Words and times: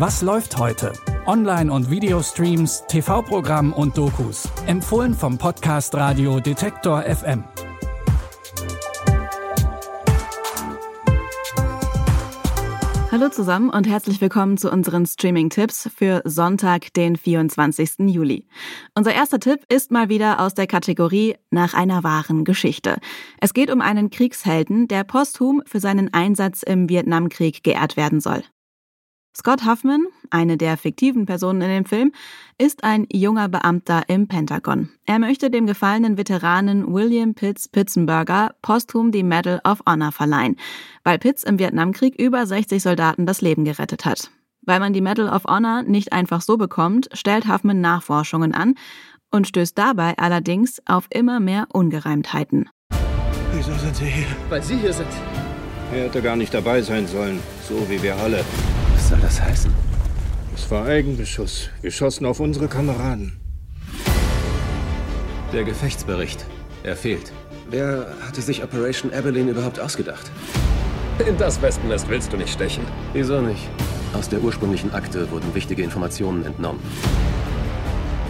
Was 0.00 0.22
läuft 0.22 0.56
heute? 0.56 0.94
Online- 1.26 1.70
und 1.70 1.90
Videostreams, 1.90 2.84
TV-Programm 2.88 3.74
und 3.74 3.98
Dokus. 3.98 4.48
Empfohlen 4.66 5.12
vom 5.12 5.36
Podcast 5.36 5.94
Radio 5.94 6.40
Detektor 6.40 7.02
FM. 7.02 7.44
Hallo 13.12 13.28
zusammen 13.28 13.68
und 13.68 13.86
herzlich 13.86 14.22
willkommen 14.22 14.56
zu 14.56 14.70
unseren 14.70 15.04
Streaming-Tipps 15.04 15.90
für 15.94 16.22
Sonntag, 16.24 16.94
den 16.94 17.16
24. 17.16 17.98
Juli. 18.06 18.46
Unser 18.94 19.12
erster 19.12 19.38
Tipp 19.38 19.66
ist 19.68 19.90
mal 19.90 20.08
wieder 20.08 20.40
aus 20.40 20.54
der 20.54 20.66
Kategorie 20.66 21.36
nach 21.50 21.74
einer 21.74 22.02
wahren 22.02 22.44
Geschichte. 22.44 22.96
Es 23.38 23.52
geht 23.52 23.70
um 23.70 23.82
einen 23.82 24.08
Kriegshelden, 24.08 24.88
der 24.88 25.04
posthum 25.04 25.60
für 25.66 25.78
seinen 25.78 26.14
Einsatz 26.14 26.62
im 26.62 26.88
Vietnamkrieg 26.88 27.62
geehrt 27.62 27.98
werden 27.98 28.20
soll. 28.20 28.42
Scott 29.36 29.64
Huffman, 29.64 30.06
eine 30.30 30.56
der 30.56 30.76
fiktiven 30.76 31.24
Personen 31.24 31.62
in 31.62 31.68
dem 31.68 31.84
Film, 31.84 32.12
ist 32.58 32.82
ein 32.82 33.06
junger 33.12 33.48
Beamter 33.48 34.02
im 34.08 34.26
Pentagon. 34.26 34.90
Er 35.06 35.20
möchte 35.20 35.50
dem 35.50 35.66
gefallenen 35.66 36.18
Veteranen 36.18 36.92
William 36.92 37.34
Pitts 37.34 37.68
Pitzenberger 37.68 38.54
posthum 38.60 39.12
die 39.12 39.22
Medal 39.22 39.60
of 39.64 39.82
Honor 39.86 40.10
verleihen, 40.10 40.56
weil 41.04 41.18
Pitts 41.18 41.44
im 41.44 41.58
Vietnamkrieg 41.58 42.20
über 42.20 42.44
60 42.44 42.82
Soldaten 42.82 43.24
das 43.24 43.40
Leben 43.40 43.64
gerettet 43.64 44.04
hat. 44.04 44.30
Weil 44.62 44.80
man 44.80 44.92
die 44.92 45.00
Medal 45.00 45.28
of 45.28 45.44
Honor 45.44 45.84
nicht 45.84 46.12
einfach 46.12 46.40
so 46.40 46.56
bekommt, 46.56 47.08
stellt 47.12 47.48
Huffman 47.48 47.80
Nachforschungen 47.80 48.52
an 48.52 48.74
und 49.30 49.46
stößt 49.46 49.78
dabei 49.78 50.18
allerdings 50.18 50.82
auf 50.86 51.06
immer 51.08 51.38
mehr 51.38 51.68
Ungereimtheiten. 51.72 52.68
Wieso 53.52 53.72
sind 53.74 53.94
Sie 53.94 54.06
hier? 54.06 54.26
Weil 54.48 54.62
Sie 54.62 54.76
hier 54.76 54.92
sind. 54.92 55.08
Er 55.92 56.04
hätte 56.04 56.20
gar 56.20 56.36
nicht 56.36 56.52
dabei 56.52 56.82
sein 56.82 57.06
sollen, 57.06 57.40
so 57.68 57.88
wie 57.88 58.02
wir 58.02 58.16
alle. 58.16 58.44
Was 59.10 59.18
soll 59.18 59.28
das 59.28 59.42
heißen? 59.42 59.74
Es 60.54 60.70
war 60.70 60.86
Eigenbeschuss. 60.86 61.68
Wir 61.82 61.90
schossen 61.90 62.26
auf 62.26 62.38
unsere 62.38 62.68
Kameraden. 62.68 63.40
Der 65.52 65.64
Gefechtsbericht. 65.64 66.46
Er 66.84 66.94
fehlt. 66.94 67.32
Wer 67.68 68.14
hatte 68.24 68.40
sich 68.40 68.62
Operation 68.62 69.12
Abilene 69.12 69.50
überhaupt 69.50 69.80
ausgedacht? 69.80 70.30
In 71.26 71.36
das 71.38 71.60
Wespennest 71.60 72.08
willst 72.08 72.32
du 72.32 72.36
nicht 72.36 72.52
stechen. 72.52 72.84
Wieso 73.12 73.40
nicht? 73.40 73.68
Aus 74.12 74.28
der 74.28 74.40
ursprünglichen 74.40 74.94
Akte 74.94 75.28
wurden 75.32 75.52
wichtige 75.56 75.82
Informationen 75.82 76.44
entnommen. 76.46 76.80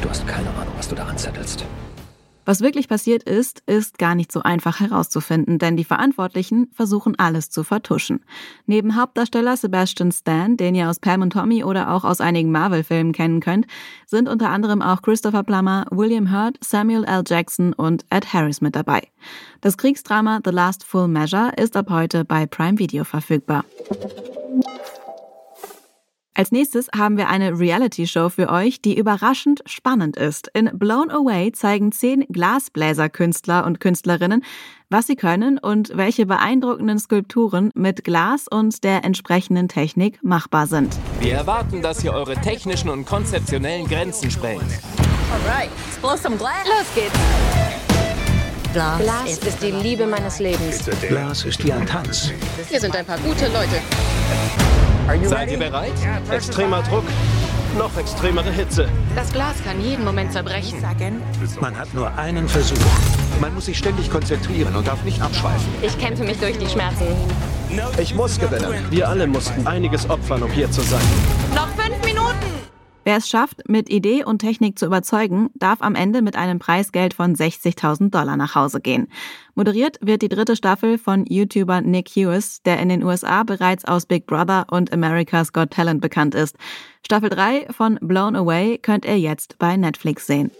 Du 0.00 0.08
hast 0.08 0.26
keine 0.26 0.48
Ahnung, 0.48 0.72
was 0.78 0.88
du 0.88 0.94
da 0.94 1.04
anzettelst. 1.04 1.66
Was 2.50 2.62
wirklich 2.62 2.88
passiert 2.88 3.22
ist, 3.22 3.62
ist 3.66 3.96
gar 3.96 4.16
nicht 4.16 4.32
so 4.32 4.42
einfach 4.42 4.80
herauszufinden, 4.80 5.60
denn 5.60 5.76
die 5.76 5.84
Verantwortlichen 5.84 6.68
versuchen 6.72 7.16
alles 7.16 7.48
zu 7.48 7.62
vertuschen. 7.62 8.24
Neben 8.66 8.96
Hauptdarsteller 8.96 9.56
Sebastian 9.56 10.10
Stan, 10.10 10.56
den 10.56 10.74
ihr 10.74 10.90
aus 10.90 10.98
Pam 10.98 11.22
und 11.22 11.32
Tommy 11.32 11.62
oder 11.62 11.92
auch 11.92 12.02
aus 12.02 12.20
einigen 12.20 12.50
Marvel-Filmen 12.50 13.12
kennen 13.12 13.38
könnt, 13.38 13.68
sind 14.04 14.28
unter 14.28 14.50
anderem 14.50 14.82
auch 14.82 15.00
Christopher 15.00 15.44
Plummer, 15.44 15.86
William 15.92 16.32
Hurt, 16.32 16.56
Samuel 16.60 17.04
L. 17.04 17.22
Jackson 17.24 17.72
und 17.72 18.04
Ed 18.10 18.34
Harris 18.34 18.60
mit 18.60 18.74
dabei. 18.74 19.02
Das 19.60 19.78
Kriegsdrama 19.78 20.40
The 20.44 20.50
Last 20.50 20.82
Full 20.82 21.06
Measure 21.06 21.52
ist 21.56 21.76
ab 21.76 21.88
heute 21.88 22.24
bei 22.24 22.46
Prime 22.46 22.80
Video 22.80 23.04
verfügbar. 23.04 23.64
Als 26.40 26.52
nächstes 26.52 26.88
haben 26.96 27.18
wir 27.18 27.28
eine 27.28 27.58
Reality-Show 27.58 28.30
für 28.30 28.48
euch, 28.48 28.80
die 28.80 28.96
überraschend 28.96 29.60
spannend 29.66 30.16
ist. 30.16 30.48
In 30.54 30.70
Blown 30.72 31.10
Away 31.10 31.52
zeigen 31.52 31.92
zehn 31.92 32.24
Glasbläserkünstler 32.30 33.66
und 33.66 33.78
Künstlerinnen, 33.78 34.42
was 34.88 35.06
sie 35.06 35.16
können 35.16 35.58
und 35.58 35.94
welche 35.98 36.24
beeindruckenden 36.24 36.98
Skulpturen 36.98 37.70
mit 37.74 38.04
Glas 38.04 38.46
und 38.50 38.84
der 38.84 39.04
entsprechenden 39.04 39.68
Technik 39.68 40.18
machbar 40.22 40.66
sind. 40.66 40.96
Wir 41.18 41.34
erwarten, 41.34 41.82
dass 41.82 42.02
ihr 42.02 42.14
eure 42.14 42.36
technischen 42.36 42.88
und 42.88 43.04
konzeptionellen 43.04 43.86
Grenzen 43.86 44.30
sprengt. 44.30 44.64
Alright, 45.30 45.68
blow 46.00 46.16
some 46.16 46.38
glass. 46.38 46.66
Los 46.66 46.86
geht's. 46.94 47.89
Glas, 48.72 49.00
Glas 49.00 49.38
ist 49.38 49.62
die 49.62 49.72
Liebe 49.72 50.06
meines 50.06 50.38
Lebens. 50.38 50.88
Glas 51.08 51.44
ist 51.44 51.64
wie 51.64 51.72
ein 51.72 51.84
Tanz. 51.86 52.30
Wir 52.68 52.80
sind 52.80 52.94
ein 52.94 53.04
paar 53.04 53.18
gute 53.18 53.46
Leute. 53.46 53.80
Seid 55.26 55.50
ihr 55.50 55.58
bereit? 55.58 55.92
Extremer 56.30 56.80
Druck, 56.82 57.04
noch 57.76 57.96
extremere 57.96 58.50
Hitze. 58.50 58.88
Das 59.16 59.32
Glas 59.32 59.56
kann 59.64 59.80
jeden 59.80 60.04
Moment 60.04 60.32
zerbrechen. 60.32 60.80
Man 61.60 61.76
hat 61.76 61.92
nur 61.94 62.16
einen 62.16 62.48
Versuch. 62.48 62.76
Man 63.40 63.54
muss 63.54 63.66
sich 63.66 63.78
ständig 63.78 64.08
konzentrieren 64.08 64.76
und 64.76 64.86
darf 64.86 65.02
nicht 65.02 65.20
abschweifen. 65.20 65.66
Ich 65.82 65.98
kämpfe 65.98 66.22
mich 66.22 66.38
durch 66.38 66.56
die 66.56 66.68
Schmerzen. 66.68 67.06
Ich 67.98 68.14
muss 68.14 68.38
gewinnen. 68.38 68.84
Wir 68.90 69.08
alle 69.08 69.26
mussten 69.26 69.66
einiges 69.66 70.08
opfern, 70.08 70.44
um 70.44 70.50
hier 70.50 70.70
zu 70.70 70.80
sein. 70.82 71.02
Noch 71.54 71.68
fünf 71.70 72.04
Minuten! 72.04 72.49
Wer 73.04 73.16
es 73.16 73.28
schafft, 73.28 73.68
mit 73.68 73.88
Idee 73.88 74.24
und 74.24 74.40
Technik 74.40 74.78
zu 74.78 74.86
überzeugen, 74.86 75.48
darf 75.54 75.80
am 75.80 75.94
Ende 75.94 76.20
mit 76.20 76.36
einem 76.36 76.58
Preisgeld 76.58 77.14
von 77.14 77.34
60.000 77.34 78.10
Dollar 78.10 78.36
nach 78.36 78.54
Hause 78.54 78.80
gehen. 78.80 79.08
Moderiert 79.54 79.98
wird 80.02 80.20
die 80.20 80.28
dritte 80.28 80.54
Staffel 80.54 80.98
von 80.98 81.24
YouTuber 81.26 81.80
Nick 81.80 82.10
Hughes, 82.10 82.62
der 82.62 82.78
in 82.78 82.90
den 82.90 83.02
USA 83.02 83.42
bereits 83.42 83.86
aus 83.86 84.04
Big 84.04 84.26
Brother 84.26 84.66
und 84.70 84.92
America's 84.92 85.52
Got 85.52 85.70
Talent 85.70 86.02
bekannt 86.02 86.34
ist. 86.34 86.56
Staffel 87.04 87.30
3 87.30 87.68
von 87.70 87.98
Blown 88.02 88.36
Away 88.36 88.78
könnt 88.78 89.06
ihr 89.06 89.18
jetzt 89.18 89.58
bei 89.58 89.76
Netflix 89.76 90.26
sehen. 90.26 90.50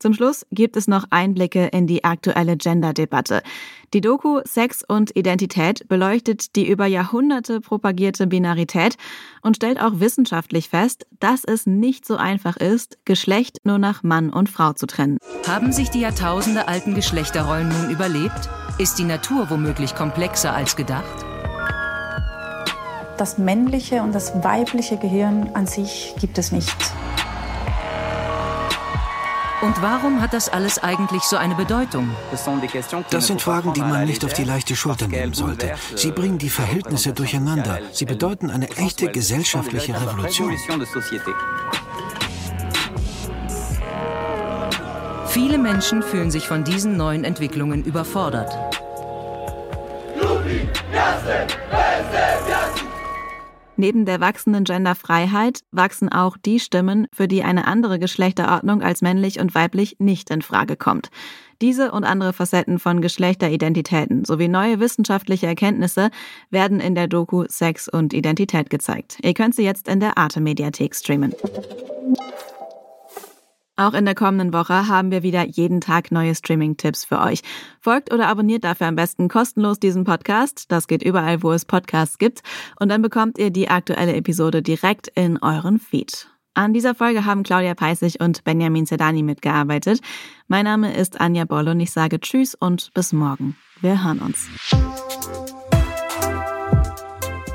Zum 0.00 0.14
Schluss 0.14 0.46
gibt 0.50 0.78
es 0.78 0.88
noch 0.88 1.04
Einblicke 1.10 1.66
in 1.66 1.86
die 1.86 2.04
aktuelle 2.04 2.56
Gender-Debatte. 2.56 3.42
Die 3.92 4.00
Doku 4.00 4.40
Sex 4.44 4.82
und 4.82 5.14
Identität 5.14 5.86
beleuchtet 5.88 6.56
die 6.56 6.66
über 6.66 6.86
Jahrhunderte 6.86 7.60
propagierte 7.60 8.26
Binarität 8.26 8.96
und 9.42 9.56
stellt 9.56 9.78
auch 9.78 10.00
wissenschaftlich 10.00 10.70
fest, 10.70 11.06
dass 11.18 11.44
es 11.44 11.66
nicht 11.66 12.06
so 12.06 12.16
einfach 12.16 12.56
ist, 12.56 12.96
Geschlecht 13.04 13.58
nur 13.64 13.76
nach 13.76 14.02
Mann 14.02 14.30
und 14.30 14.48
Frau 14.48 14.72
zu 14.72 14.86
trennen. 14.86 15.18
Haben 15.46 15.70
sich 15.70 15.90
die 15.90 16.00
Jahrtausende 16.00 16.66
alten 16.66 16.94
Geschlechterrollen 16.94 17.68
nun 17.68 17.90
überlebt? 17.90 18.48
Ist 18.78 18.98
die 18.98 19.04
Natur 19.04 19.50
womöglich 19.50 19.94
komplexer 19.94 20.54
als 20.54 20.76
gedacht? 20.76 21.26
Das 23.18 23.36
männliche 23.36 24.02
und 24.02 24.14
das 24.14 24.42
weibliche 24.42 24.96
Gehirn 24.96 25.50
an 25.52 25.66
sich 25.66 26.14
gibt 26.18 26.38
es 26.38 26.52
nicht. 26.52 26.74
Und 29.62 29.82
warum 29.82 30.22
hat 30.22 30.32
das 30.32 30.48
alles 30.48 30.78
eigentlich 30.82 31.22
so 31.22 31.36
eine 31.36 31.54
Bedeutung? 31.54 32.08
Das 33.10 33.26
sind 33.26 33.42
Fragen, 33.42 33.74
die 33.74 33.80
man 33.80 34.06
nicht 34.06 34.24
auf 34.24 34.32
die 34.32 34.44
leichte 34.44 34.74
Schulter 34.74 35.06
nehmen 35.06 35.34
sollte. 35.34 35.74
Sie 35.96 36.12
bringen 36.12 36.38
die 36.38 36.48
Verhältnisse 36.48 37.12
durcheinander. 37.12 37.80
Sie 37.92 38.06
bedeuten 38.06 38.50
eine 38.50 38.70
echte 38.70 39.10
gesellschaftliche 39.10 39.94
Revolution. 39.94 40.56
Viele 45.28 45.58
Menschen 45.58 46.02
fühlen 46.02 46.30
sich 46.30 46.48
von 46.48 46.64
diesen 46.64 46.96
neuen 46.96 47.24
Entwicklungen 47.24 47.84
überfordert. 47.84 48.52
Neben 53.80 54.04
der 54.04 54.20
wachsenden 54.20 54.64
Genderfreiheit 54.64 55.60
wachsen 55.72 56.10
auch 56.10 56.36
die 56.36 56.60
Stimmen, 56.60 57.06
für 57.14 57.26
die 57.26 57.42
eine 57.42 57.66
andere 57.66 57.98
Geschlechterordnung 57.98 58.82
als 58.82 59.00
männlich 59.00 59.40
und 59.40 59.54
weiblich 59.54 59.96
nicht 59.98 60.28
in 60.28 60.42
Frage 60.42 60.76
kommt. 60.76 61.08
Diese 61.62 61.90
und 61.90 62.04
andere 62.04 62.34
Facetten 62.34 62.78
von 62.78 63.00
Geschlechteridentitäten 63.00 64.26
sowie 64.26 64.48
neue 64.48 64.80
wissenschaftliche 64.80 65.46
Erkenntnisse 65.46 66.10
werden 66.50 66.78
in 66.78 66.94
der 66.94 67.08
Doku 67.08 67.46
Sex 67.48 67.88
und 67.88 68.12
Identität 68.12 68.68
gezeigt. 68.68 69.16
Ihr 69.22 69.32
könnt 69.32 69.54
sie 69.54 69.64
jetzt 69.64 69.88
in 69.88 69.98
der 69.98 70.18
Arte 70.18 70.42
Mediathek 70.42 70.94
streamen. 70.94 71.34
Auch 73.80 73.94
in 73.94 74.04
der 74.04 74.14
kommenden 74.14 74.52
Woche 74.52 74.88
haben 74.88 75.10
wir 75.10 75.22
wieder 75.22 75.46
jeden 75.46 75.80
Tag 75.80 76.12
neue 76.12 76.34
Streaming-Tipps 76.34 77.06
für 77.06 77.18
euch. 77.18 77.40
Folgt 77.80 78.12
oder 78.12 78.28
abonniert 78.28 78.62
dafür 78.62 78.88
am 78.88 78.94
besten 78.94 79.28
kostenlos 79.28 79.80
diesen 79.80 80.04
Podcast. 80.04 80.66
Das 80.68 80.86
geht 80.86 81.02
überall, 81.02 81.42
wo 81.42 81.50
es 81.52 81.64
Podcasts 81.64 82.18
gibt. 82.18 82.42
Und 82.78 82.90
dann 82.90 83.00
bekommt 83.00 83.38
ihr 83.38 83.50
die 83.50 83.70
aktuelle 83.70 84.14
Episode 84.14 84.60
direkt 84.60 85.08
in 85.08 85.38
euren 85.38 85.78
Feed. 85.78 86.28
An 86.52 86.74
dieser 86.74 86.94
Folge 86.94 87.24
haben 87.24 87.42
Claudia 87.42 87.74
Peissig 87.74 88.20
und 88.20 88.44
Benjamin 88.44 88.84
Sedani 88.84 89.22
mitgearbeitet. 89.22 90.02
Mein 90.46 90.66
Name 90.66 90.94
ist 90.94 91.18
Anja 91.18 91.46
Boll 91.46 91.68
und 91.68 91.80
ich 91.80 91.90
sage 91.90 92.20
Tschüss 92.20 92.54
und 92.54 92.92
bis 92.92 93.14
morgen. 93.14 93.56
Wir 93.80 94.04
hören 94.04 94.18
uns. 94.18 94.46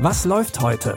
Was 0.00 0.24
läuft 0.24 0.60
heute? 0.60 0.96